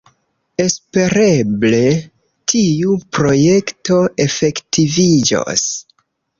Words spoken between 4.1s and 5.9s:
efektiviĝos.